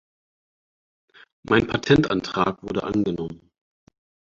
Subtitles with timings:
[1.47, 3.51] Mein Patentantrag wurde angenommen.